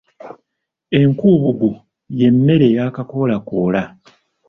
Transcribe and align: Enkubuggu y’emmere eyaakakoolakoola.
Enkubuggu 0.99 1.69
y’emmere 2.19 2.65
eyaakakoolakoola. 2.71 3.81